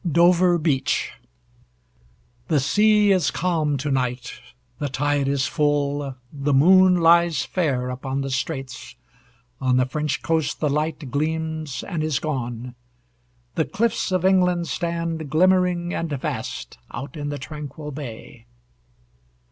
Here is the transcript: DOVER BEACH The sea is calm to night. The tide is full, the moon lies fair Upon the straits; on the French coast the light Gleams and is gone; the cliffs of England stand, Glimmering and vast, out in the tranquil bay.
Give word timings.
DOVER 0.11 0.57
BEACH 0.57 1.11
The 2.47 2.59
sea 2.59 3.11
is 3.11 3.29
calm 3.29 3.77
to 3.77 3.91
night. 3.91 4.33
The 4.79 4.89
tide 4.89 5.27
is 5.27 5.45
full, 5.45 6.15
the 6.33 6.55
moon 6.55 6.95
lies 7.01 7.43
fair 7.43 7.91
Upon 7.91 8.21
the 8.21 8.31
straits; 8.31 8.95
on 9.61 9.77
the 9.77 9.85
French 9.85 10.23
coast 10.23 10.59
the 10.59 10.71
light 10.71 11.11
Gleams 11.11 11.83
and 11.83 12.03
is 12.03 12.17
gone; 12.17 12.73
the 13.53 13.63
cliffs 13.63 14.11
of 14.11 14.25
England 14.25 14.69
stand, 14.69 15.29
Glimmering 15.29 15.93
and 15.93 16.09
vast, 16.09 16.79
out 16.89 17.15
in 17.15 17.29
the 17.29 17.37
tranquil 17.37 17.91
bay. 17.91 18.47